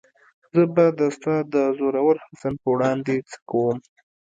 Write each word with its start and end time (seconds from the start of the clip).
زه 0.53 0.61
به 0.73 0.85
د 0.99 1.01
ستا 1.15 1.35
د 1.53 1.55
زورور 1.77 2.15
حسن 2.25 2.53
په 2.61 2.67
وړاندې 2.75 3.15
څه 3.29 3.37
وم؟ 3.63 3.77